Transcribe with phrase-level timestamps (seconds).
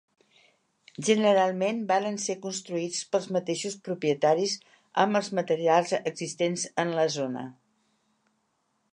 [1.07, 4.55] Generalment varen ser construïts pels mateixos propietaris
[5.03, 7.45] amb els materials existents en la zona.